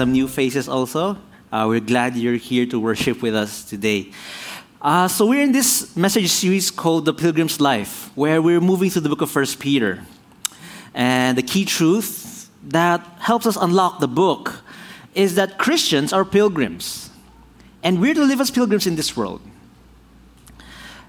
[0.00, 1.14] some new faces also.
[1.52, 4.10] Uh, we're glad you're here to worship with us today.
[4.80, 9.02] Uh, so we're in this message series called The Pilgrim's Life, where we're moving through
[9.02, 10.02] the book of First Peter.
[10.94, 14.62] And the key truth that helps us unlock the book
[15.14, 17.10] is that Christians are pilgrims.
[17.82, 19.42] And we're to live as pilgrims in this world.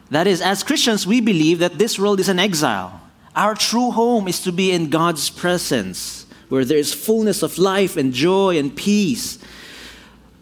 [0.10, 3.00] That is, as Christians, we believe that this world is an exile.
[3.38, 6.21] Our true home is to be in God's presence
[6.52, 9.40] where there is fullness of life and joy and peace.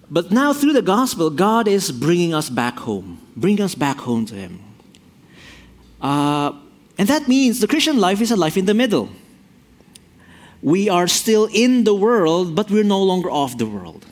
[0.09, 4.25] But now, through the gospel, God is bringing us back home, bringing us back home
[4.25, 4.59] to Him.
[6.01, 6.53] Uh,
[6.97, 9.09] and that means the Christian life is a life in the middle.
[10.63, 14.07] We are still in the world, but we're no longer of the world.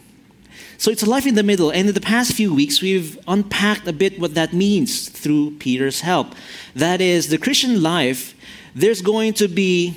[0.77, 1.71] So it's a life in the middle.
[1.71, 6.01] And in the past few weeks, we've unpacked a bit what that means through Peter's
[6.01, 6.35] help.
[6.75, 8.35] That is, the Christian life,
[8.75, 9.95] there's going to be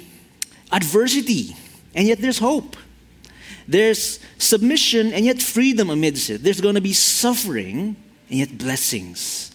[0.72, 1.54] adversity
[1.94, 2.76] and yet there's hope.
[3.66, 6.42] There's submission and yet freedom amidst it.
[6.42, 7.96] There's going to be suffering
[8.28, 9.54] and yet blessings.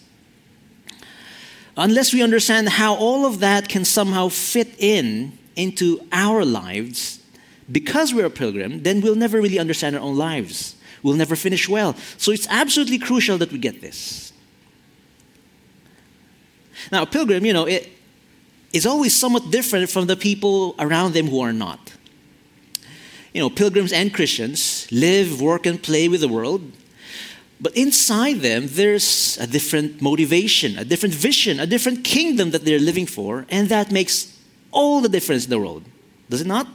[1.76, 7.20] Unless we understand how all of that can somehow fit in into our lives,
[7.70, 10.76] because we're a pilgrim, then we'll never really understand our own lives.
[11.02, 11.94] We'll never finish well.
[12.16, 14.32] So it's absolutely crucial that we get this.
[16.90, 17.88] Now, a pilgrim, you know, it
[18.72, 21.92] is always somewhat different from the people around them who are not
[23.36, 26.72] you know, pilgrims and Christians live, work, and play with the world.
[27.60, 32.78] But inside them, there's a different motivation, a different vision, a different kingdom that they're
[32.78, 34.34] living for, and that makes
[34.70, 35.84] all the difference in the world.
[36.30, 36.66] Does it not?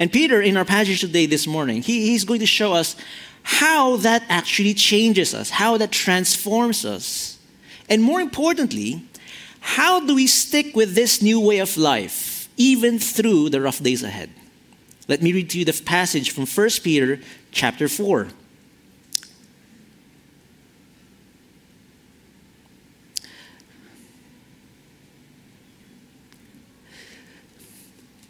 [0.00, 2.96] And Peter, in our passage today, this morning, he, he's going to show us
[3.44, 7.38] how that actually changes us, how that transforms us.
[7.88, 9.04] And more importantly,
[9.60, 14.02] how do we stick with this new way of life, even through the rough days
[14.02, 14.30] ahead?
[15.10, 17.18] Let me read to you the passage from 1 Peter
[17.50, 18.28] chapter 4.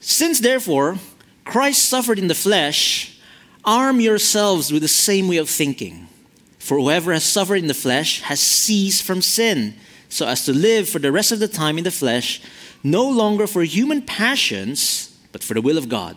[0.01, 0.97] Since therefore
[1.45, 3.21] Christ suffered in the flesh,
[3.62, 6.09] arm yourselves with the same way of thinking.
[6.59, 9.75] For whoever has suffered in the flesh has ceased from sin,
[10.09, 12.41] so as to live for the rest of the time in the flesh,
[12.83, 16.17] no longer for human passions, but for the will of God.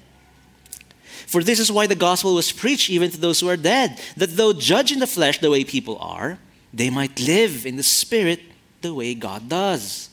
[1.31, 4.35] For this is why the gospel was preached even to those who are dead, that
[4.35, 6.37] though judged in the flesh the way people are,
[6.73, 8.41] they might live in the spirit
[8.81, 10.09] the way God does.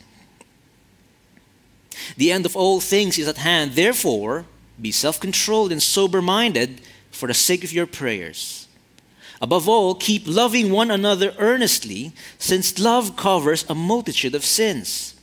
[2.17, 3.73] The end of all things is at hand.
[3.73, 4.47] Therefore,
[4.81, 8.69] be self controlled and sober minded for the sake of your prayers.
[9.43, 15.17] Above all, keep loving one another earnestly, since love covers a multitude of sins.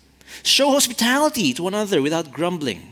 [0.43, 2.91] Show hospitality to one another without grumbling.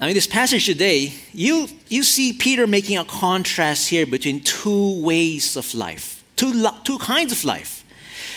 [0.00, 5.02] Now, in this passage today, you, you see Peter making a contrast here between two
[5.02, 7.82] ways of life, two, two kinds of life.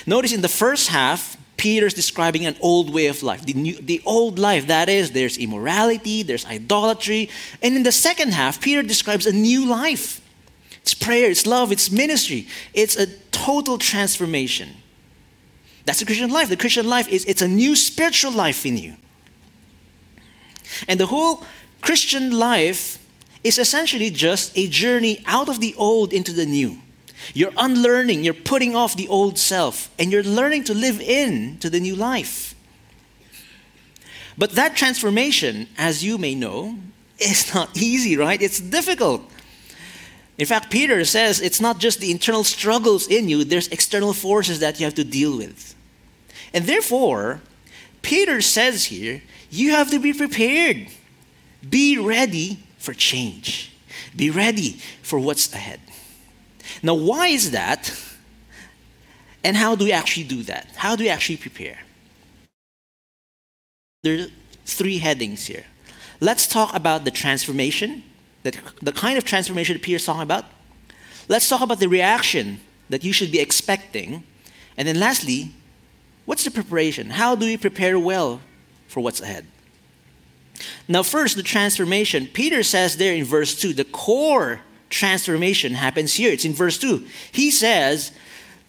[0.05, 4.01] Notice in the first half, Peter's describing an old way of life, the, new, the
[4.05, 4.67] old life.
[4.67, 7.29] That is, there's immorality, there's idolatry.
[7.61, 10.21] And in the second half, Peter describes a new life.
[10.81, 12.47] It's prayer, it's love, it's ministry.
[12.73, 14.69] It's a total transformation.
[15.83, 16.47] That's the Christian life.
[16.47, 18.95] The Christian life is it's a new spiritual life in you.
[20.87, 21.43] And the whole
[21.81, 22.97] Christian life
[23.43, 26.79] is essentially just a journey out of the old into the new.
[27.33, 31.69] You're unlearning, you're putting off the old self, and you're learning to live in to
[31.69, 32.55] the new life.
[34.37, 36.79] But that transformation, as you may know,
[37.19, 38.41] is not easy, right?
[38.41, 39.29] It's difficult.
[40.37, 44.59] In fact, Peter says it's not just the internal struggles in you, there's external forces
[44.61, 45.75] that you have to deal with.
[46.53, 47.41] And therefore,
[48.01, 50.87] Peter says here you have to be prepared.
[51.67, 53.71] Be ready for change.
[54.15, 55.79] Be ready for what's ahead.
[56.81, 57.93] Now, why is that?
[59.43, 60.67] And how do we actually do that?
[60.75, 61.79] How do we actually prepare?
[64.03, 64.27] There are
[64.65, 65.65] three headings here.
[66.21, 68.03] Let's talk about the transformation,
[68.43, 70.45] the, the kind of transformation that Peter's talking about.
[71.27, 72.59] Let's talk about the reaction
[72.89, 74.23] that you should be expecting.
[74.77, 75.51] And then lastly,
[76.25, 77.11] what's the preparation?
[77.11, 78.41] How do we prepare well
[78.89, 79.45] for what's ahead?
[80.87, 82.27] Now, first, the transformation.
[82.27, 84.59] Peter says there in verse 2, the core
[84.89, 86.33] transformation happens here.
[86.33, 87.05] It's in verse 2.
[87.31, 88.11] He says,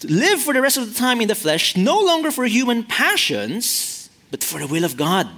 [0.05, 4.09] Live for the rest of the time in the flesh, no longer for human passions,
[4.31, 5.29] but for the will of God.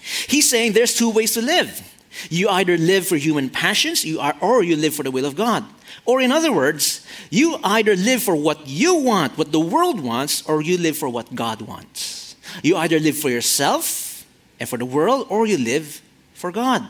[0.00, 1.90] He's saying there's two ways to live.
[2.30, 5.36] You either live for human passions, you are, or you live for the will of
[5.36, 5.64] God.
[6.04, 10.42] Or, in other words, you either live for what you want, what the world wants,
[10.42, 12.23] or you live for what God wants.
[12.62, 14.26] You either live for yourself
[14.60, 16.00] and for the world, or you live
[16.34, 16.88] for God.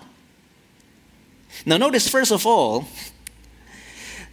[1.65, 2.87] Now, notice first of all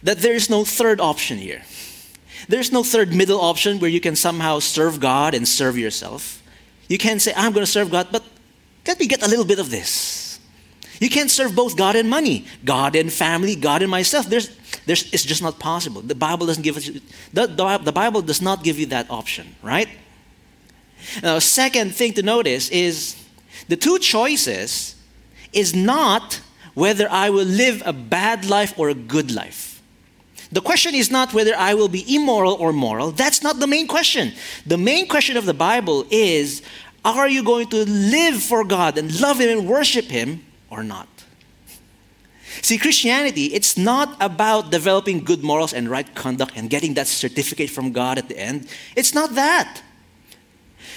[0.02, 1.62] that there is no third option here.
[2.48, 6.42] There's no third middle option where you can somehow serve God and serve yourself.
[6.88, 8.24] You can't say, I'm going to serve God, but
[8.86, 10.40] let me get a little bit of this.
[11.00, 14.26] You can't serve both God and money, God and family, God and myself.
[14.26, 14.56] There's,
[14.86, 16.00] there's, it's just not possible.
[16.00, 16.90] The Bible doesn't give us,
[17.32, 19.88] the, the, the Bible does not give you that option, right?
[21.22, 23.16] Now, second thing to notice is
[23.68, 24.96] the two choices
[25.52, 26.40] is not
[26.74, 29.82] whether I will live a bad life or a good life.
[30.50, 33.10] The question is not whether I will be immoral or moral.
[33.10, 34.32] That's not the main question.
[34.66, 36.62] The main question of the Bible is
[37.04, 41.08] are you going to live for God and love Him and worship Him or not?
[42.60, 47.70] See, Christianity, it's not about developing good morals and right conduct and getting that certificate
[47.70, 48.68] from God at the end.
[48.94, 49.82] It's not that.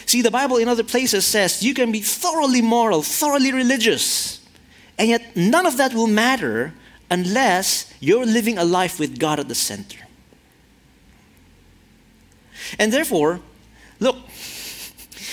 [0.06, 4.40] See, the Bible in other places says you can be thoroughly moral, thoroughly religious,
[4.98, 6.74] and yet none of that will matter
[7.10, 10.00] unless you're living a life with God at the center.
[12.80, 13.42] And therefore,
[14.00, 14.18] look,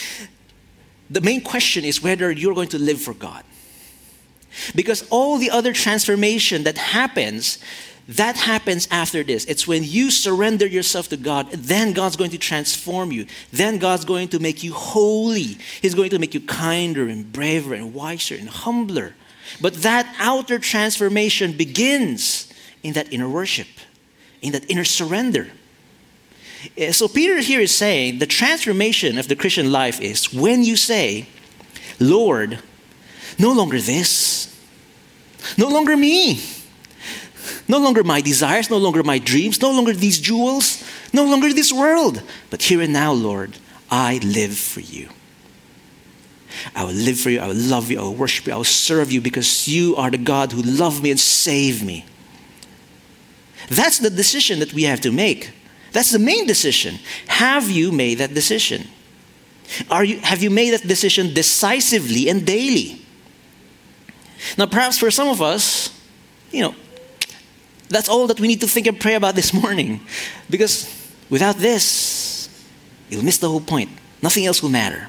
[1.11, 3.45] the main question is whether you're going to live for God.
[4.75, 7.59] Because all the other transformation that happens,
[8.09, 9.45] that happens after this.
[9.45, 13.27] It's when you surrender yourself to God, then God's going to transform you.
[13.53, 15.59] Then God's going to make you holy.
[15.81, 19.15] He's going to make you kinder and braver and wiser and humbler.
[19.61, 23.69] But that outer transformation begins in that inner worship,
[24.41, 25.49] in that inner surrender.
[26.77, 30.77] Eh, so, Peter here is saying the transformation of the Christian life is when you
[30.77, 31.27] say,
[31.99, 32.59] Lord,
[33.39, 34.52] no longer this,
[35.57, 36.41] no longer me,
[37.69, 41.73] no longer my desires, no longer my dreams, no longer these jewels, no longer this
[41.73, 43.59] world, but here and now, Lord,
[43.91, 45.09] I live for you.
[46.75, 48.65] I will live for you, I will love you, I will worship you, I will
[48.65, 52.05] serve you because you are the God who loved me and saved me.
[53.69, 55.53] That's the decision that we have to make.
[55.93, 56.99] That's the main decision.
[57.29, 58.89] Have you made that decision?
[59.91, 63.02] Are you, have you made that decision decisively and daily?
[64.59, 65.91] Now, perhaps for some of us,
[66.51, 66.75] you know,
[67.89, 70.01] that's all that we need to think and pray about this morning.
[70.51, 70.89] Because
[71.31, 72.49] without this,
[73.09, 73.91] you'll miss the whole point.
[74.23, 75.09] Nothing else will matter.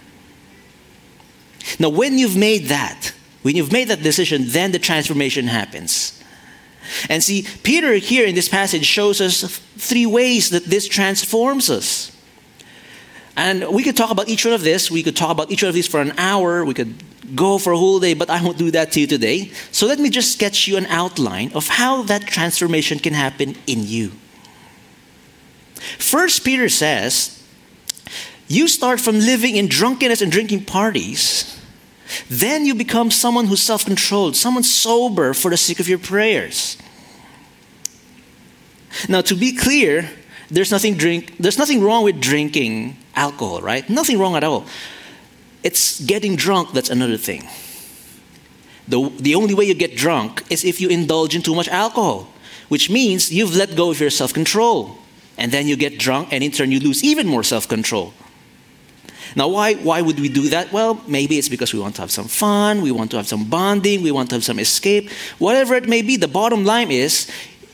[1.79, 6.21] Now, when you've made that, when you've made that decision, then the transformation happens.
[7.09, 12.12] And see, Peter here in this passage shows us three ways that this transforms us.
[13.35, 14.91] And we could talk about each one of this.
[14.91, 16.63] We could talk about each one of these for an hour.
[16.63, 17.03] We could
[17.35, 19.51] go for a whole day, but I won't do that to you today.
[19.71, 23.87] So let me just sketch you an outline of how that transformation can happen in
[23.87, 24.11] you.
[25.97, 27.43] First, Peter says,
[28.47, 31.53] you start from living in drunkenness and drinking parties
[32.29, 36.77] then you become someone who's self controlled, someone sober for the sake of your prayers.
[39.09, 40.09] Now, to be clear,
[40.53, 43.89] there's nothing, drink, there's nothing wrong with drinking alcohol, right?
[43.89, 44.65] Nothing wrong at all.
[45.63, 47.43] It's getting drunk that's another thing.
[48.87, 52.27] The, the only way you get drunk is if you indulge in too much alcohol,
[52.67, 54.97] which means you've let go of your self control.
[55.35, 58.13] And then you get drunk, and in turn, you lose even more self control.
[59.35, 60.71] Now, why, why would we do that?
[60.71, 63.45] Well, maybe it's because we want to have some fun, we want to have some
[63.45, 65.09] bonding, we want to have some escape.
[65.39, 67.31] Whatever it may be, the bottom line is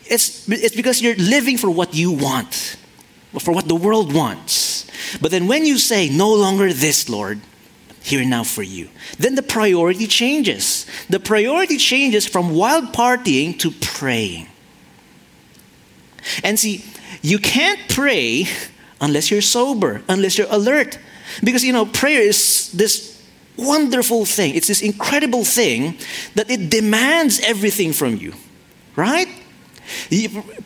[0.09, 2.77] it's, it's because you're living for what you want,
[3.39, 4.89] for what the world wants.
[5.21, 7.39] But then when you say, no longer this, Lord,
[8.01, 10.85] here now for you, then the priority changes.
[11.09, 14.47] The priority changes from wild partying to praying.
[16.43, 16.83] And see,
[17.21, 18.45] you can't pray
[19.01, 20.99] unless you're sober, unless you're alert.
[21.43, 23.21] Because, you know, prayer is this
[23.57, 25.97] wonderful thing, it's this incredible thing
[26.35, 28.33] that it demands everything from you,
[28.95, 29.27] right?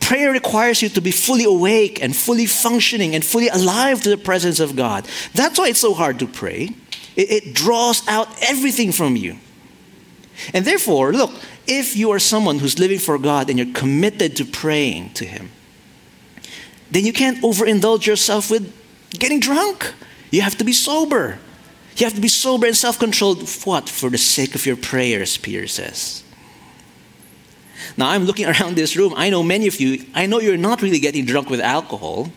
[0.00, 4.16] Prayer requires you to be fully awake and fully functioning and fully alive to the
[4.16, 5.08] presence of God.
[5.34, 6.70] That's why it's so hard to pray.
[7.16, 9.38] It, it draws out everything from you.
[10.52, 11.32] And therefore, look,
[11.66, 15.50] if you are someone who's living for God and you're committed to praying to Him,
[16.90, 18.72] then you can't overindulge yourself with
[19.10, 19.92] getting drunk.
[20.30, 21.38] You have to be sober.
[21.96, 23.48] You have to be sober and self controlled.
[23.64, 23.88] What?
[23.88, 26.23] For the sake of your prayers, Peter says.
[27.96, 29.14] Now, I'm looking around this room.
[29.16, 32.30] I know many of you, I know you're not really getting drunk with alcohol,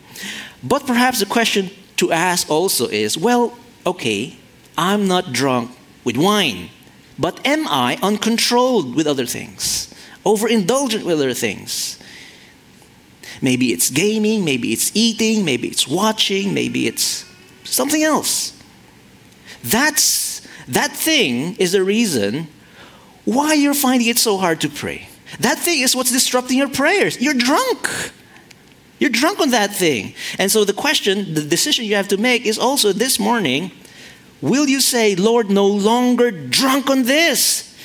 [0.63, 4.38] but perhaps the question to ask also is well, okay,
[4.77, 5.72] I'm not drunk
[6.04, 6.70] with wine,
[7.18, 9.94] but am I uncontrolled with other things?
[10.25, 12.00] Overindulgent with other things?
[13.42, 17.25] Maybe it's gaming, maybe it's eating, maybe it's watching, maybe it's
[17.63, 18.54] something else.
[19.63, 22.48] That's that thing is the reason
[23.25, 25.08] why you're finding it so hard to pray.
[25.39, 27.22] That thing is what's disrupting your prayers.
[27.22, 28.12] You're drunk.
[29.00, 30.15] You're drunk on that thing.
[30.39, 33.72] And so the question, the decision you have to make is also this morning
[34.41, 37.75] will you say, Lord, no longer drunk on this,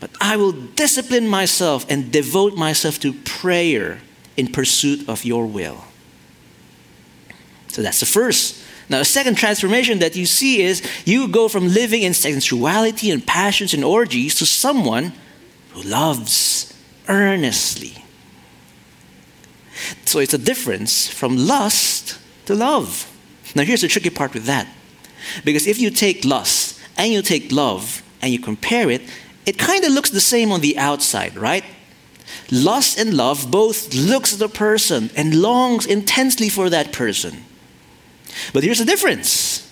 [0.00, 4.00] but I will discipline myself and devote myself to prayer
[4.36, 5.84] in pursuit of your will?
[7.68, 8.62] So that's the first.
[8.88, 13.26] Now, the second transformation that you see is you go from living in sensuality and
[13.26, 15.12] passions and orgies to someone
[15.70, 16.71] who loves
[17.08, 18.04] earnestly.
[20.04, 23.10] So it's a difference from lust to love.
[23.54, 24.66] Now, here's the tricky part with that.
[25.44, 29.02] Because if you take lust and you take love and you compare it,
[29.46, 31.64] it kind of looks the same on the outside, right?
[32.50, 37.44] Lust and love both looks at the person and longs intensely for that person.
[38.52, 39.70] But here's the difference.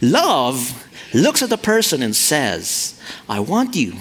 [0.00, 3.94] Love looks at the person and says, I want you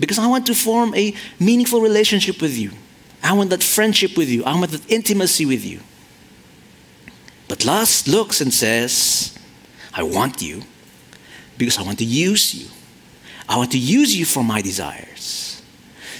[0.00, 2.72] because I want to form a meaningful relationship with you.
[3.22, 4.44] I want that friendship with you.
[4.44, 5.80] I want that intimacy with you.
[7.48, 9.38] But lust looks and says,
[9.92, 10.62] I want you
[11.58, 12.68] because I want to use you.
[13.48, 15.62] I want to use you for my desires.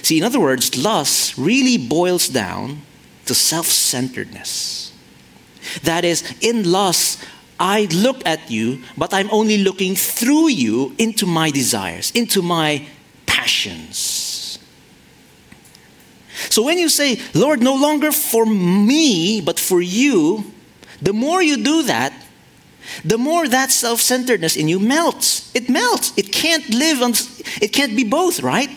[0.03, 2.81] See, in other words, lust really boils down
[3.25, 4.93] to self centeredness.
[5.83, 7.23] That is, in lust,
[7.59, 12.87] I look at you, but I'm only looking through you into my desires, into my
[13.41, 14.59] passions.
[16.49, 20.45] So when you say, Lord, no longer for me, but for you,
[21.01, 22.13] the more you do that,
[23.03, 25.53] the more that self-centeredness in you melts.
[25.55, 26.13] It melts.
[26.17, 27.13] It can't live on
[27.61, 28.69] it can't be both, right?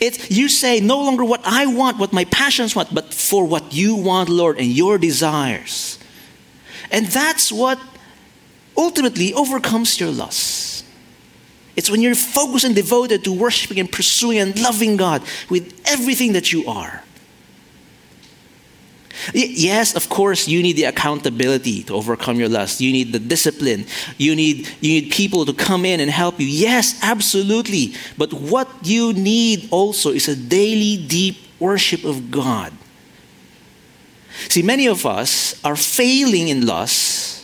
[0.00, 3.72] It's you say no longer what I want, what my passions want, but for what
[3.72, 5.98] you want, Lord, and your desires.
[6.90, 7.78] And that's what
[8.76, 10.75] ultimately overcomes your lust.
[11.76, 16.32] It's when you're focused and devoted to worshiping and pursuing and loving God with everything
[16.32, 17.02] that you are.
[19.32, 22.80] Yes, of course, you need the accountability to overcome your lust.
[22.80, 23.86] You need the discipline.
[24.18, 26.46] You need, you need people to come in and help you.
[26.46, 27.94] Yes, absolutely.
[28.16, 32.72] But what you need also is a daily, deep worship of God.
[34.48, 37.35] See, many of us are failing in lust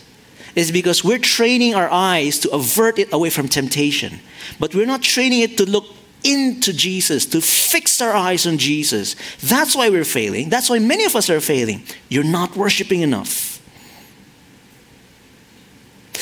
[0.54, 4.20] is because we're training our eyes to avert it away from temptation.
[4.58, 5.86] But we're not training it to look
[6.24, 9.16] into Jesus, to fix our eyes on Jesus.
[9.40, 10.50] That's why we're failing.
[10.50, 11.82] That's why many of us are failing.
[12.08, 13.60] You're not worshiping enough.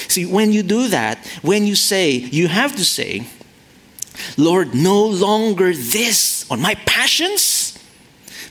[0.09, 3.27] See, when you do that, when you say, you have to say,
[4.37, 7.79] Lord, no longer this on my passions,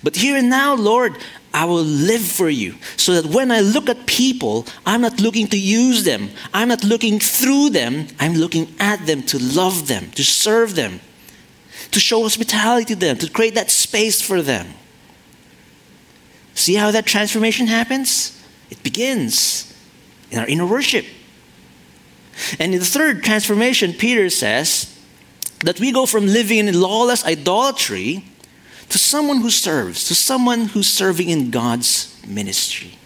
[0.02, 1.18] but here and now, Lord,
[1.54, 2.76] I will live for you.
[2.98, 6.30] So that when I look at people, I'm not looking to use them.
[6.54, 8.08] I'm not looking through them.
[8.20, 11.00] I'm looking at them to love them, to serve them,
[11.92, 14.68] to show hospitality to them, to create that space for them.
[16.54, 18.40] See how that transformation happens?
[18.70, 19.74] It begins
[20.30, 21.06] in our inner worship.
[22.60, 24.96] And in the third transformation, Peter says
[25.62, 28.26] that we go from living in lawless idolatry
[28.90, 32.98] to someone who serves, to someone who's serving in God's ministry.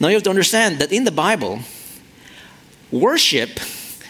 [0.00, 1.60] Now you have to understand that in the Bible,
[2.90, 3.60] worship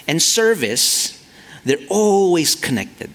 [0.06, 1.24] and service,
[1.64, 3.10] they're always connected.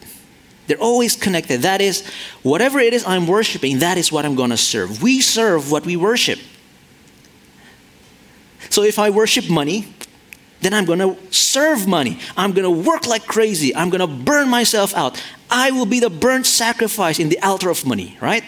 [0.67, 1.61] They're always connected.
[1.63, 2.07] That is,
[2.43, 5.01] whatever it is I'm worshiping, that is what I'm going to serve.
[5.01, 6.39] We serve what we worship.
[8.69, 9.93] So if I worship money,
[10.61, 12.19] then I'm going to serve money.
[12.37, 13.75] I'm going to work like crazy.
[13.75, 15.23] I'm going to burn myself out.
[15.49, 18.43] I will be the burnt sacrifice in the altar of money, right?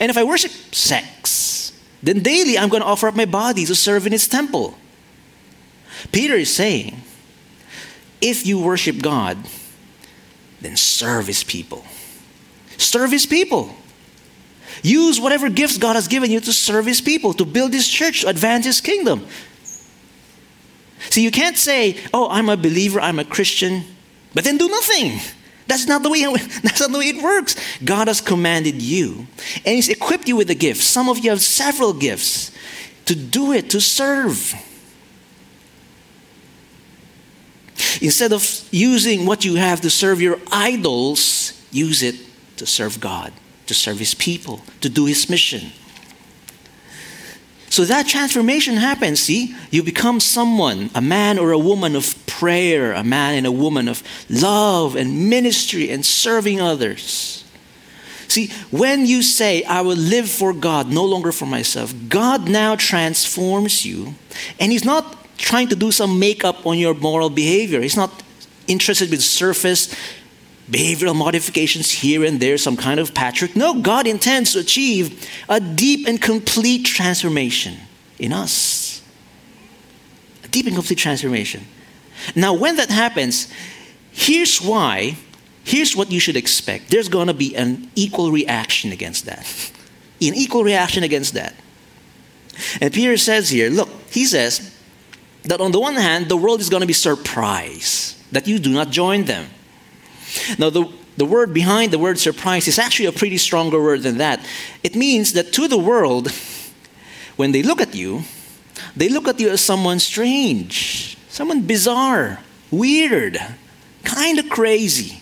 [0.00, 3.74] And if I worship sex, then daily I'm going to offer up my body to
[3.74, 4.76] serve in its temple.
[6.12, 7.02] Peter is saying,
[8.20, 9.38] if you worship God,
[10.60, 11.84] then serve his people.
[12.78, 13.74] Serve His people.
[14.82, 18.22] Use whatever gifts God has given you to serve His people, to build His church,
[18.22, 19.26] to advance His kingdom.
[21.10, 23.84] See, you can't say, oh, I'm a believer, I'm a Christian,
[24.34, 25.20] but then do nothing.
[25.66, 26.22] That's not the way
[26.62, 27.56] that's not the way it works.
[27.84, 29.26] God has commanded you
[29.64, 30.82] and He's equipped you with a gift.
[30.82, 32.52] Some of you have several gifts
[33.06, 34.54] to do it, to serve.
[38.00, 42.16] Instead of using what you have to serve your idols, use it
[42.56, 43.32] to serve God,
[43.66, 45.72] to serve His people, to do His mission.
[47.68, 49.54] So that transformation happens, see?
[49.70, 53.88] You become someone, a man or a woman of prayer, a man and a woman
[53.88, 57.44] of love and ministry and serving others.
[58.28, 62.76] See, when you say, I will live for God, no longer for myself, God now
[62.76, 64.14] transforms you.
[64.58, 67.80] And He's not trying to do some makeup on your moral behavior.
[67.80, 68.22] He's not
[68.66, 69.94] interested with surface
[70.70, 73.54] behavioral modifications here and there, some kind of patchwork.
[73.54, 77.76] No, God intends to achieve a deep and complete transformation
[78.18, 79.00] in us.
[80.44, 81.64] A deep and complete transformation.
[82.34, 83.52] Now, when that happens,
[84.10, 85.16] here's why,
[85.64, 86.90] here's what you should expect.
[86.90, 89.46] There's going to be an equal reaction against that.
[90.20, 91.54] An equal reaction against that.
[92.80, 94.74] And Peter says here, look, he says
[95.44, 98.70] that on the one hand, the world is going to be surprised that you do
[98.70, 99.46] not join them.
[100.58, 104.18] Now, the, the word behind the word surprise is actually a pretty stronger word than
[104.18, 104.44] that.
[104.82, 106.32] It means that to the world,
[107.36, 108.22] when they look at you,
[108.96, 112.40] they look at you as someone strange, someone bizarre,
[112.70, 113.36] weird,
[114.04, 115.20] kind of crazy.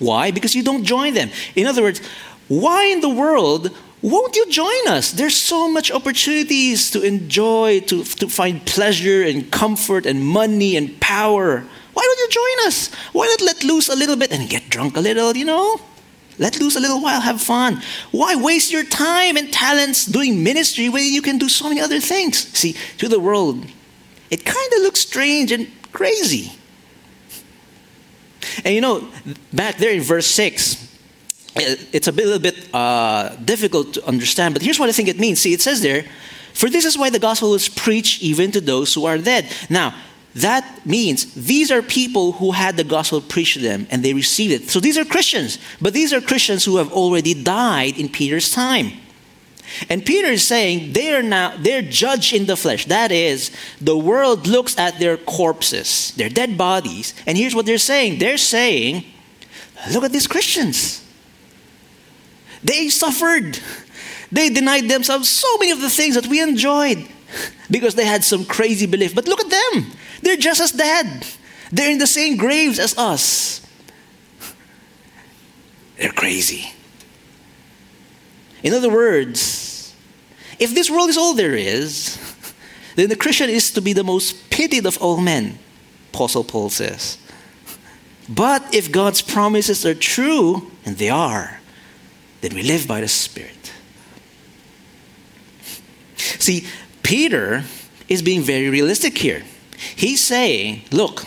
[0.00, 0.32] Why?
[0.32, 1.30] Because you don't join them.
[1.54, 2.00] In other words,
[2.48, 3.70] why in the world
[4.02, 5.12] won't you join us?
[5.12, 11.00] There's so much opportunities to enjoy, to, to find pleasure and comfort and money and
[11.00, 11.62] power.
[11.94, 12.92] Why don't you join us?
[13.12, 15.80] Why not let loose a little bit and get drunk a little, you know?
[16.40, 17.80] Let loose a little while, have fun.
[18.10, 22.00] Why waste your time and talents doing ministry when you can do so many other
[22.00, 22.38] things?
[22.58, 23.64] See, to the world,
[24.32, 26.52] it kind of looks strange and crazy.
[28.64, 29.06] And you know,
[29.52, 30.88] back there in verse 6,
[31.54, 35.38] it's a little bit uh, difficult to understand, but here's what I think it means.
[35.40, 36.06] See, it says there,
[36.54, 39.52] For this is why the gospel was preached even to those who are dead.
[39.68, 39.94] Now,
[40.34, 44.54] that means these are people who had the gospel preached to them and they received
[44.54, 44.70] it.
[44.70, 48.92] So these are Christians, but these are Christians who have already died in Peter's time.
[49.88, 52.86] And Peter is saying they are now they're judged in the flesh.
[52.86, 57.78] That is, the world looks at their corpses, their dead bodies, and here's what they're
[57.78, 58.18] saying.
[58.18, 59.04] They're saying,
[59.92, 61.04] look at these Christians.
[62.62, 63.58] They suffered.
[64.30, 67.06] They denied themselves so many of the things that we enjoyed
[67.70, 69.14] because they had some crazy belief.
[69.14, 69.92] But look at them.
[70.22, 71.26] They're just as dead.
[71.70, 73.66] They're in the same graves as us.
[75.96, 76.72] They're crazy.
[78.62, 79.94] In other words,
[80.58, 82.18] if this world is all there is,
[82.94, 85.58] then the Christian is to be the most pitied of all men,
[86.12, 87.18] Apostle Paul says.
[88.28, 91.60] But if God's promises are true, and they are,
[92.40, 93.72] then we live by the Spirit.
[96.16, 96.66] See,
[97.02, 97.64] Peter
[98.08, 99.42] is being very realistic here.
[99.96, 101.24] He's saying, look,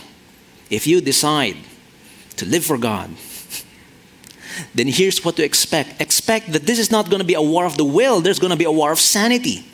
[0.69, 1.57] if you decide
[2.37, 3.11] to live for God,
[4.73, 6.01] then here's what to expect.
[6.01, 8.51] Expect that this is not going to be a war of the will, there's going
[8.51, 9.65] to be a war of sanity.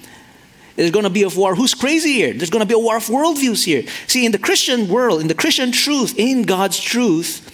[0.76, 1.54] There's going to be a war.
[1.54, 2.34] Who's crazy here?
[2.34, 3.84] There's going to be a war of worldviews here.
[4.08, 7.48] See, in the Christian world, in the Christian truth, in God's truth,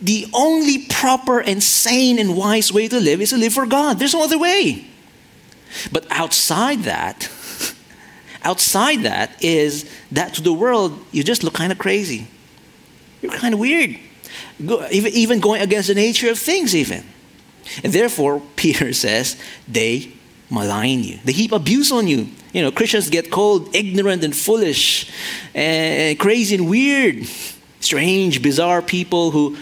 [0.00, 3.98] the only proper and sane and wise way to live is to live for God.
[3.98, 4.86] There's no other way.
[5.90, 7.30] But outside that,
[8.44, 12.28] outside that is that to the world, you just look kind of crazy.
[13.22, 13.98] You're kind of weird.
[14.60, 17.04] Even going against the nature of things, even.
[17.84, 20.12] And therefore, Peter says, they
[20.50, 21.18] malign you.
[21.24, 22.28] They heap abuse on you.
[22.52, 25.10] You know, Christians get called ignorant and foolish
[25.54, 27.26] and crazy and weird.
[27.80, 29.56] Strange, bizarre people who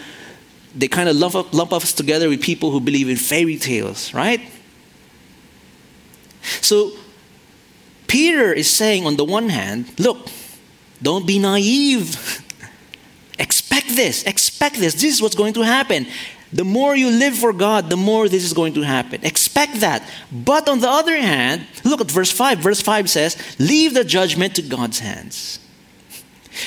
[0.75, 4.13] they kind of lump, up, lump us together with people who believe in fairy tales,
[4.13, 4.41] right?
[6.61, 6.91] So
[8.07, 10.29] Peter is saying, on the one hand, look,
[11.01, 12.43] don't be naive.
[13.77, 14.93] expect this, expect this.
[14.95, 16.07] This is what's going to happen.
[16.51, 19.23] The more you live for God, the more this is going to happen.
[19.23, 20.07] Expect that.
[20.31, 22.59] But on the other hand, look at verse 5.
[22.59, 25.59] Verse 5 says, Leave the judgment to God's hands.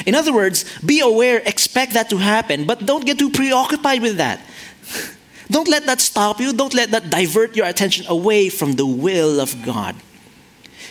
[0.06, 4.18] In other words, be aware, expect that to happen, but don't get too preoccupied with
[4.18, 4.40] that.
[5.50, 6.52] Don't let that stop you.
[6.52, 9.96] Don't let that divert your attention away from the will of God.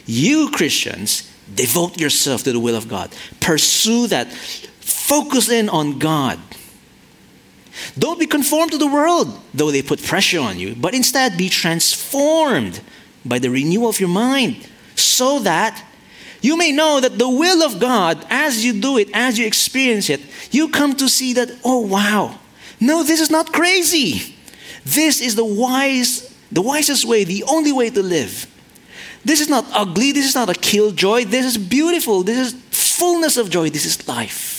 [0.05, 3.15] You Christians, devote yourself to the will of God.
[3.39, 4.27] Pursue that.
[5.09, 6.37] Focus in on God.
[7.97, 11.49] Don't be conformed to the world, though they put pressure on you, but instead be
[11.49, 12.79] transformed
[13.25, 15.83] by the renewal of your mind, so that
[16.41, 20.11] you may know that the will of God, as you do it, as you experience
[20.11, 22.37] it, you come to see that, oh wow,
[22.79, 24.35] no, this is not crazy.
[24.85, 28.45] This is the wise, the wisest way, the only way to live.
[29.25, 33.37] This is not ugly, this is not a killjoy, this is beautiful, this is fullness
[33.37, 34.58] of joy, this is life.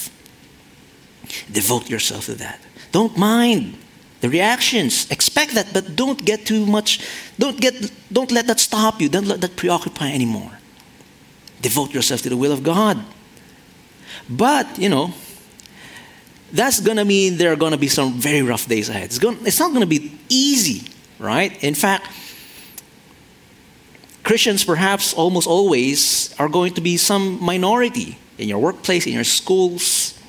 [1.50, 2.60] Devote yourself to that.
[2.92, 3.76] Don't mind
[4.20, 5.10] the reactions.
[5.10, 7.00] Expect that, but don't get too much,
[7.38, 9.08] don't get don't let that stop you.
[9.08, 10.52] Don't let that preoccupy anymore.
[11.62, 12.98] Devote yourself to the will of God.
[14.28, 15.12] But, you know,
[16.52, 19.04] that's to mean there are to be some very rough days ahead.
[19.04, 21.62] It's, gonna, it's not to be easy, right?
[21.62, 22.06] In fact,
[24.24, 29.24] Christians perhaps almost always are going to be some minority in your workplace, in your
[29.24, 30.19] schools.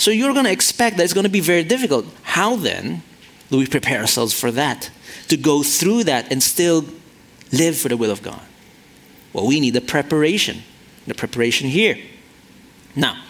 [0.00, 2.06] So you're going to expect that it's going to be very difficult.
[2.22, 3.02] How then
[3.50, 4.90] do we prepare ourselves for that?
[5.28, 6.86] To go through that and still
[7.52, 8.40] live for the will of God?
[9.34, 10.62] Well, we need the preparation,
[11.06, 11.98] the preparation here.
[12.96, 13.22] Now,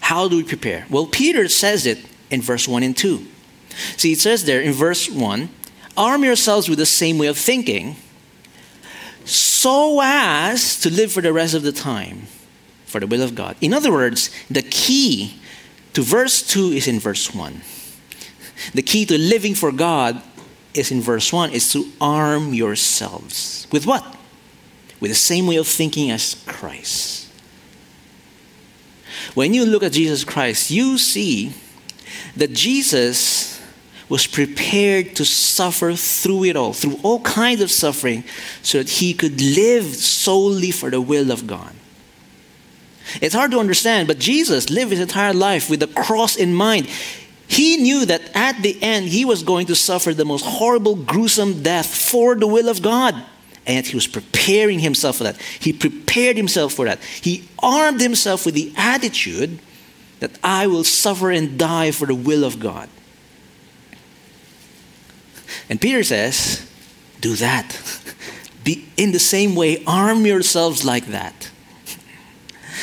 [0.00, 0.84] how do we prepare?
[0.90, 3.26] Well, Peter says it in verse 1 and 2.
[3.96, 5.48] See, it says there in verse 1
[5.96, 7.96] arm yourselves with the same way of thinking,
[9.24, 12.26] so as to live for the rest of the time
[12.84, 13.56] for the will of God.
[13.62, 15.40] In other words, the key
[15.96, 17.62] to verse 2 is in verse 1.
[18.74, 20.22] The key to living for God
[20.74, 23.66] is in verse 1 is to arm yourselves.
[23.72, 24.04] With what?
[25.00, 27.32] With the same way of thinking as Christ.
[29.32, 31.54] When you look at Jesus Christ, you see
[32.36, 33.58] that Jesus
[34.10, 38.22] was prepared to suffer through it all, through all kinds of suffering,
[38.60, 41.72] so that he could live solely for the will of God.
[43.20, 46.88] It's hard to understand, but Jesus lived his entire life with the cross in mind.
[47.48, 51.62] He knew that at the end he was going to suffer the most horrible, gruesome
[51.62, 53.14] death for the will of God.
[53.66, 55.40] And yet he was preparing himself for that.
[55.60, 57.02] He prepared himself for that.
[57.02, 59.58] He armed himself with the attitude
[60.20, 62.88] that I will suffer and die for the will of God.
[65.68, 66.68] And Peter says,
[67.20, 67.80] do that.
[68.64, 71.50] Be in the same way, arm yourselves like that.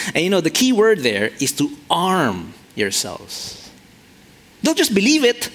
[0.08, 3.70] And you know, the key word there is to arm yourselves.
[4.62, 5.50] Don't just believe it,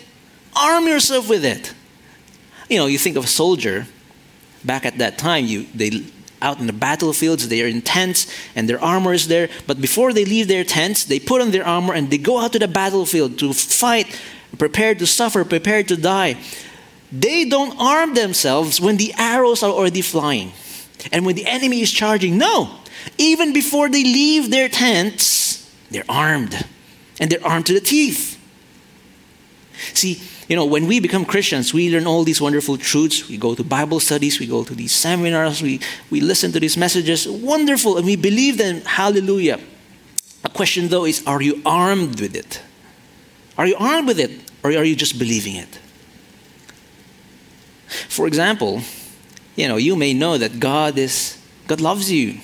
[0.54, 1.72] arm yourself with it.
[2.68, 3.86] You know, you think of a soldier
[4.64, 6.04] back at that time, you, they
[6.40, 9.48] out in the battlefields, they are in tents and their armor is there.
[9.66, 12.52] But before they leave their tents, they put on their armor and they go out
[12.52, 14.20] to the battlefield to fight,
[14.56, 16.36] prepared to suffer, prepared to die.
[17.10, 20.52] They don't arm themselves when the arrows are already flying
[21.10, 22.38] and when the enemy is charging.
[22.38, 22.70] No,
[23.16, 26.66] even before they leave their tents, they're armed.
[27.20, 28.38] And they're armed to the teeth.
[29.94, 33.28] See, you know, when we become Christians, we learn all these wonderful truths.
[33.28, 36.76] We go to Bible studies, we go to these seminars, we, we listen to these
[36.76, 37.28] messages.
[37.28, 38.80] Wonderful, and we believe them.
[38.82, 39.60] Hallelujah.
[40.44, 42.62] A question, though, is are you armed with it?
[43.56, 44.30] Are you armed with it,
[44.62, 45.78] or are you just believing it?
[48.08, 48.82] For example,
[49.56, 52.40] you know, you may know that God is God loves you.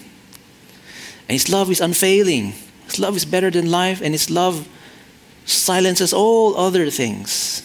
[1.29, 2.55] And His love is unfailing.
[2.87, 4.69] His love is better than life, and His love
[5.47, 7.63] silences all other things.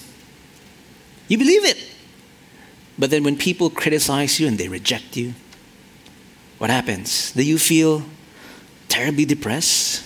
[1.28, 1.78] You believe it.
[2.98, 5.34] But then when people criticize you and they reject you,
[6.58, 7.32] what happens?
[7.32, 8.04] Do you feel
[8.90, 10.04] terribly depressed?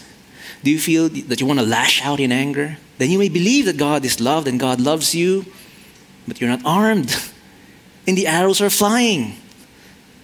[0.63, 2.78] Do you feel that you want to lash out in anger?
[3.00, 5.46] Then you may believe that God is loved and God loves you,
[6.28, 7.16] but you're not armed.
[8.06, 9.38] And the arrows are flying.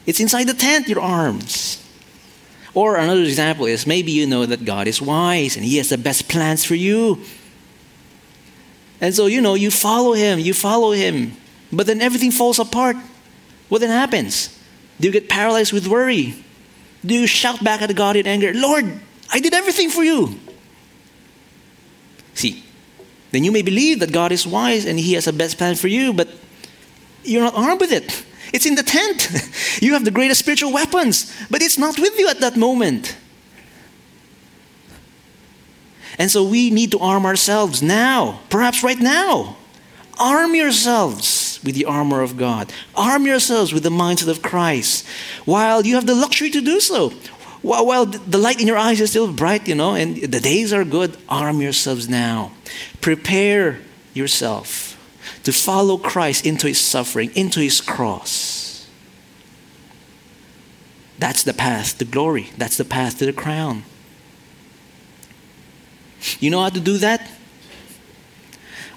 [0.06, 1.82] It's inside the tent, your arms.
[2.80, 5.98] Or another example is maybe you know that God is wise and He has the
[5.98, 7.20] best plans for you.
[9.02, 11.36] And so, you know, you follow Him, you follow Him,
[11.74, 12.96] but then everything falls apart.
[13.68, 14.58] What then happens?
[14.98, 16.42] Do you get paralyzed with worry?
[17.06, 18.86] Do you shout back at God in anger, Lord,
[19.30, 20.40] I did everything for you?
[22.34, 22.64] See,
[23.32, 25.90] then you may believe that God is wise and He has a best plan for
[25.90, 26.30] you, but
[27.26, 28.24] you're not armed with it.
[28.54, 29.30] It's in the tent.
[29.82, 33.16] You have the greatest spiritual weapons, but it's not with you at that moment.
[36.18, 39.56] And so we need to arm ourselves now, perhaps right now.
[40.20, 42.74] Arm yourselves with the armor of God.
[42.94, 45.08] Arm yourselves with the mindset of Christ
[45.46, 47.14] while you have the luxury to do so.
[47.62, 50.86] While, the light in your eyes is still bright, you know, and the days are
[50.86, 52.52] good, arm yourselves now.
[53.02, 53.80] Prepare
[54.14, 54.89] yourself
[55.50, 58.88] to follow Christ into his suffering, into his cross.
[61.18, 62.52] That's the path to glory.
[62.56, 63.84] That's the path to the crown.
[66.40, 67.28] You know how to do that?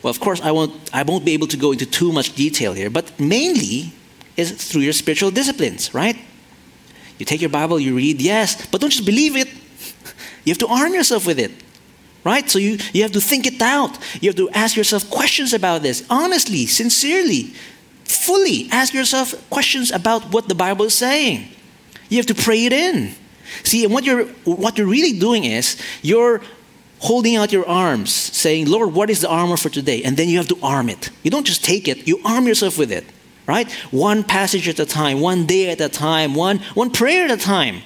[0.03, 2.75] Well, of course, I won't, I won't be able to go into too much detail
[2.75, 3.95] here, but mainly
[4.37, 6.19] is through your spiritual disciplines, right?
[7.19, 9.49] You take your Bible, you read, yes, but don't just believe it.
[10.45, 11.53] You have to arm yourself with it,
[12.25, 12.49] right?
[12.49, 13.99] So you, you have to think it out.
[14.21, 17.55] You have to ask yourself questions about this, honestly, sincerely,
[18.05, 21.49] fully ask yourself questions about what the Bible is saying.
[22.09, 23.15] You have to pray it in.
[23.65, 26.41] See, and what you're, what you're really doing is you're
[27.01, 30.03] holding out your arms, saying, Lord, what is the armor for today?
[30.03, 31.11] And then you have to arm it.
[31.23, 33.05] You don't just take it, you arm yourself with it,
[33.47, 33.71] right?
[33.91, 37.37] One passage at a time, one day at a time, one, one prayer at a
[37.37, 37.83] time.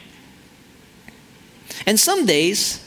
[1.87, 2.86] And some days,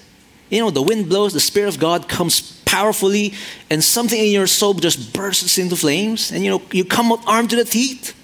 [0.49, 3.33] you know, the wind blows, the Spirit of God comes powerfully,
[3.69, 7.23] and something in your soul just bursts into flames, and you know, you come out
[7.27, 8.15] armed to the teeth.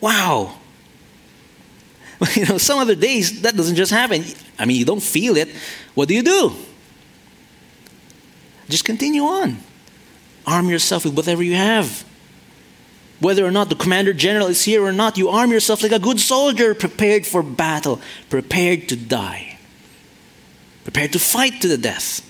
[0.00, 0.58] Wow.
[2.36, 4.24] You know, some other days that doesn't just happen.
[4.56, 5.48] I mean, you don't feel it.
[5.94, 6.52] What do you do?
[8.68, 9.58] Just continue on.
[10.46, 12.04] Arm yourself with whatever you have.
[13.20, 15.98] Whether or not the commander general is here or not, you arm yourself like a
[15.98, 19.51] good soldier, prepared for battle, prepared to die,
[20.84, 22.20] prepared to fight to the death.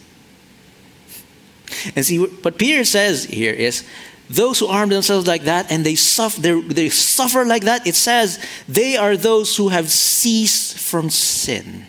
[1.96, 3.84] And see, what Peter says here is
[4.28, 8.44] those who arm themselves like that and they suffer, they suffer like that, it says
[8.68, 11.86] they are those who have ceased from sin.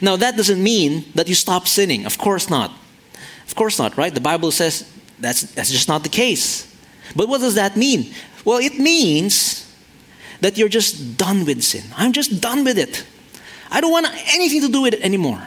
[0.00, 2.06] Now, that doesn't mean that you stop sinning.
[2.06, 2.72] Of course not.
[3.46, 4.14] Of course not, right?
[4.14, 6.72] The Bible says that's, that's just not the case.
[7.14, 8.12] But what does that mean?
[8.44, 9.72] Well, it means
[10.40, 11.84] that you're just done with sin.
[11.96, 13.04] I'm just done with it.
[13.74, 15.42] I don't want anything to do with it anymore.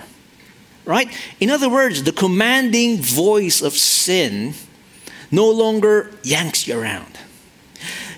[0.83, 1.07] Right?
[1.39, 4.53] In other words, the commanding voice of sin
[5.31, 7.17] no longer yanks you around.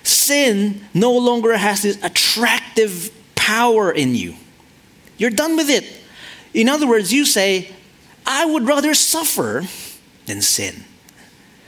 [0.02, 4.34] Sin no longer has this attractive power in you.
[5.19, 5.86] You're done with it.
[6.56, 7.72] In other words, you say,
[8.26, 9.65] I would rather suffer
[10.26, 10.86] than sin.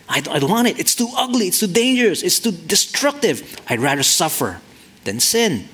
[0.09, 0.79] I, don't want it.
[0.79, 1.47] It's too ugly.
[1.47, 2.23] It's too dangerous.
[2.23, 3.61] It's too destructive.
[3.67, 4.61] I'd rather suffer
[5.03, 5.69] than sin.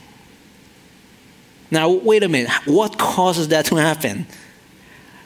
[1.69, 2.51] Now, wait a minute.
[2.65, 4.25] What causes that to happen?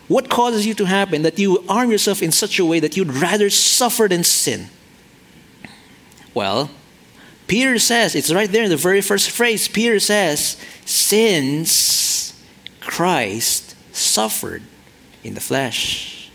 [0.08, 3.14] What causes you to happen that you arm yourself in such a way that you'd
[3.14, 4.68] rather suffer than sin?
[6.34, 6.72] Well,
[7.48, 9.68] Peter says, it's right there in the very first phrase.
[9.68, 12.42] Peter says, since
[12.80, 14.64] Christ suffered
[15.24, 16.32] in the flesh.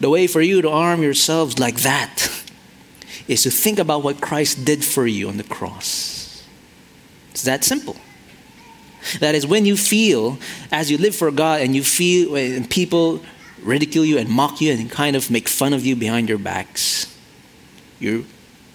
[0.00, 2.28] The way for you to arm yourselves like that
[3.28, 6.44] is to think about what Christ did for you on the cross.
[7.30, 7.96] It's that simple.
[9.20, 10.38] That is when you feel,
[10.72, 13.20] as you live for God, and you feel, and people
[13.62, 17.14] ridicule you and mock you and kind of make fun of you behind your backs,
[17.98, 18.26] you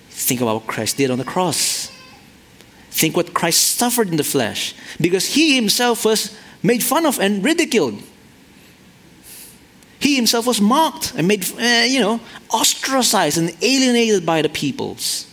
[0.09, 1.91] think about what Christ did on the cross.
[2.91, 7.43] Think what Christ suffered in the flesh because he himself was made fun of and
[7.43, 8.01] ridiculed.
[9.99, 15.28] He himself was mocked and made, uh, you know, ostracized and alienated by the peoples.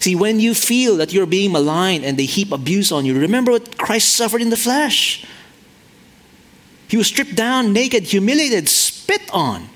[0.00, 3.52] See, when you feel that you're being maligned and they heap abuse on you, remember
[3.52, 5.24] what Christ suffered in the flesh.
[6.88, 9.68] He was stripped down, naked, humiliated, spit on.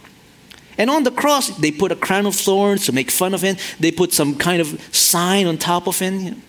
[0.77, 3.57] And on the cross, they put a crown of thorns to make fun of him.
[3.81, 6.42] They put some kind of sign on top of him.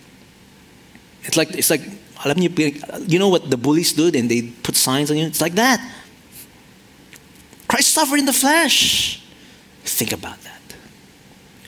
[1.23, 1.81] It's like, it's like
[2.25, 5.25] you know what the bullies do and they put signs on you?
[5.25, 5.79] It's like that.
[7.67, 9.23] Christ suffered in the flesh.
[9.83, 10.61] Think about that.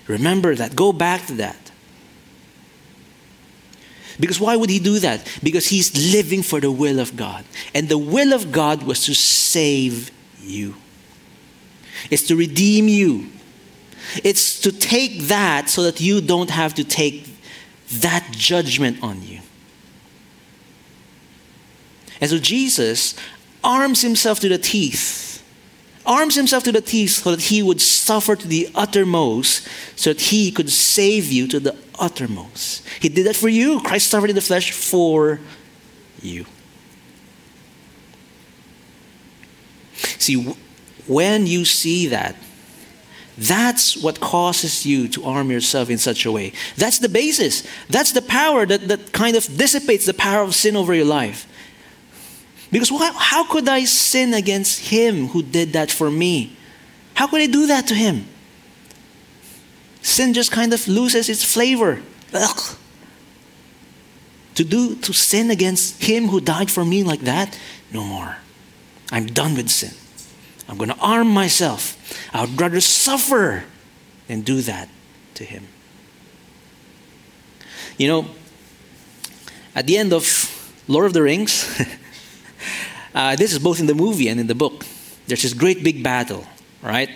[0.08, 0.76] Remember that.
[0.76, 1.71] Go back to that.
[4.22, 5.28] Because why would he do that?
[5.42, 7.44] Because he's living for the will of God.
[7.74, 10.76] And the will of God was to save you,
[12.10, 13.30] it's to redeem you,
[14.24, 17.28] it's to take that so that you don't have to take
[17.94, 19.42] that judgment on you.
[22.22, 23.16] And so Jesus
[23.64, 25.32] arms himself to the teeth
[26.06, 30.22] arms himself to the teeth so that he would suffer to the uttermost, so that
[30.22, 32.86] he could save you to the uttermost.
[33.00, 33.80] He did that for you.
[33.80, 35.40] Christ suffered in the flesh for
[36.22, 36.46] you.
[40.18, 40.56] See,
[41.08, 42.36] when you see that,
[43.38, 46.54] that's what causes you to arm yourself in such a way.
[46.76, 47.66] That's the basis.
[47.90, 51.48] That's the power that, that kind of dissipates the power of sin over your life.
[52.72, 56.56] Because why, how could I sin against him who did that for me?
[57.14, 58.26] How could I do that to him?
[60.02, 62.02] Sin just kind of loses its flavor.
[62.34, 62.78] Ugh.
[64.56, 67.58] To do to sin against him who died for me like that,
[67.92, 68.38] no more.
[69.12, 69.94] I'm done with sin.
[70.68, 71.98] I'm going to arm myself.
[72.34, 73.64] I would rather suffer
[74.28, 74.90] than do that
[75.36, 75.68] to him.
[77.98, 78.26] You know,
[79.76, 80.26] at the end of
[80.88, 81.66] Lord of the Rings,
[83.14, 84.86] Uh, this is both in the movie and in the book.
[85.28, 86.46] there's this great big battle,
[86.82, 87.10] right?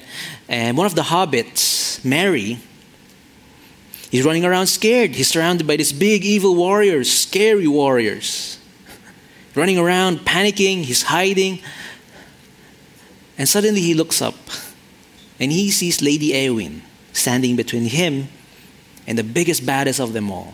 [0.48, 2.60] And one of the hobbits, Merry,
[4.15, 5.12] he's running around scared.
[5.12, 8.58] He's surrounded by these big evil warriors, scary warriors.
[9.56, 11.60] Running around, panicking, he's hiding.
[13.38, 14.36] And suddenly he looks up
[15.39, 18.30] and he sees Lady Eowyn standing between him
[19.06, 20.54] and the biggest, baddest of them all.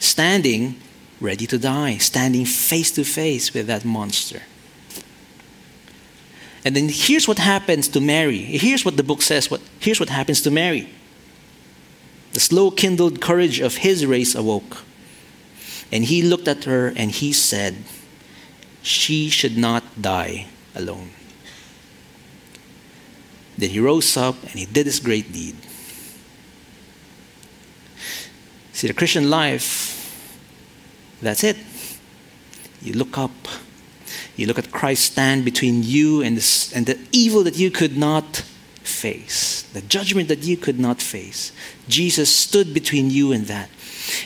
[0.00, 0.76] Standing
[1.20, 4.42] ready to die, standing face to face with that monster.
[6.64, 8.38] And then here's what happens to Merry.
[8.38, 9.50] Here's what the book says.
[9.50, 10.88] What, here's what happens to Merry.
[12.34, 14.84] The slow kindled courage of his race awoke.
[15.90, 17.76] And he looked at her and he said,
[18.82, 21.10] She should not die alone.
[23.56, 25.56] Then he rose up and he did this great deed.
[28.72, 29.92] See, the Christian life,
[31.22, 31.56] that's it.
[32.82, 33.32] You look up
[34.36, 37.96] you look at Christ stand between you and, this, and the evil that you could
[37.96, 38.44] not
[38.86, 41.52] face, the judgment that you could not face.
[41.88, 43.70] Jesus stood between you and that.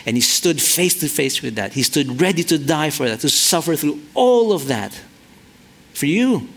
[0.05, 1.73] And he stood face to face with that.
[1.73, 5.01] He stood ready to die for that, to suffer through all of that
[5.94, 6.49] for you.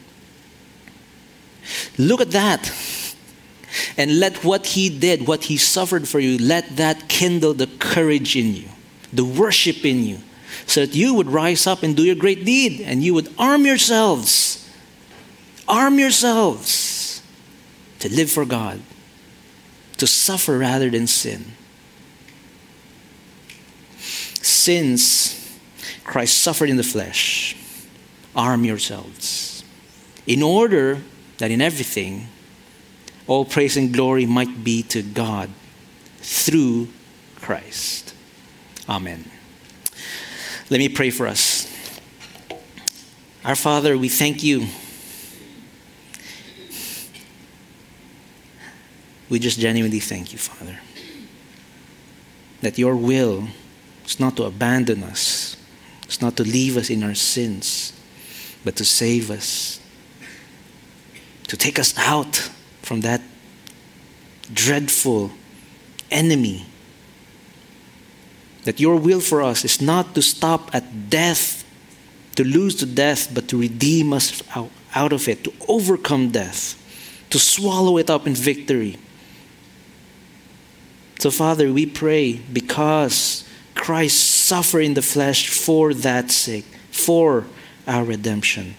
[1.97, 2.73] Look at that.
[3.97, 8.35] And let what he did, what he suffered for you, let that kindle the courage
[8.35, 8.67] in you,
[9.13, 10.17] the worship in you,
[10.65, 13.65] so that you would rise up and do your great deed and you would arm
[13.65, 14.69] yourselves.
[15.67, 17.00] Arm yourselves
[18.01, 18.81] to live for God,
[19.97, 21.53] to suffer rather than sin.
[23.97, 25.57] Since
[26.03, 27.55] Christ suffered in the flesh,
[28.35, 29.63] arm yourselves
[30.27, 31.01] in order
[31.37, 32.27] that in everything
[33.27, 35.49] all praise and glory might be to God
[36.17, 36.87] through
[37.35, 38.13] Christ.
[38.89, 39.29] Amen.
[40.69, 41.67] Let me pray for us.
[43.43, 44.67] Our Father, we thank you.
[49.31, 50.77] We just genuinely thank you, Father,
[52.59, 53.47] that your will
[54.05, 55.55] is not to abandon us,
[56.03, 57.93] it's not to leave us in our sins,
[58.65, 59.79] but to save us,
[61.47, 63.21] to take us out from that
[64.53, 65.31] dreadful
[66.11, 66.65] enemy
[68.65, 71.63] that your will for us is not to stop at death,
[72.35, 74.43] to lose to death, but to redeem us
[74.93, 76.75] out, of it, to overcome death,
[77.29, 78.97] to swallow it up in victory.
[81.21, 87.45] So, Father, we pray because Christ suffered in the flesh for that sake, for
[87.85, 88.73] our redemption.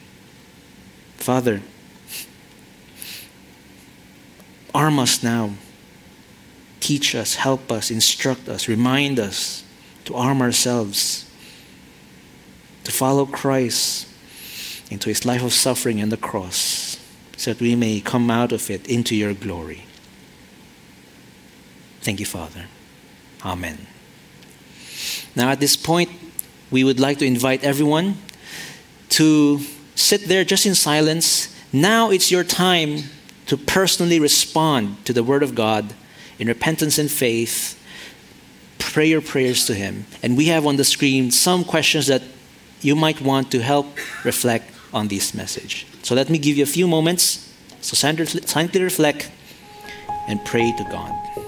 [1.18, 1.62] Father,
[4.74, 5.50] arm us now.
[6.80, 9.62] Teach us, help us, instruct us, remind us
[10.06, 11.30] to arm ourselves,
[12.82, 14.08] to follow Christ
[14.90, 16.98] into his life of suffering and the cross,
[17.36, 19.84] so that we may come out of it into your glory.
[22.02, 22.66] Thank you, Father.
[23.44, 23.86] Amen.
[25.34, 26.10] Now, at this point,
[26.70, 28.18] we would like to invite everyone
[29.10, 29.60] to
[29.94, 31.54] sit there just in silence.
[31.72, 33.04] Now it's your time
[33.46, 35.94] to personally respond to the Word of God
[36.38, 37.78] in repentance and faith
[38.92, 40.04] pray your prayers to Him.
[40.22, 42.22] And we have on the screen some questions that
[42.82, 43.86] you might want to help
[44.24, 45.86] reflect on this message.
[46.02, 47.48] So let me give you a few moments.
[47.80, 49.30] So silently reflect
[50.28, 51.41] and pray to God.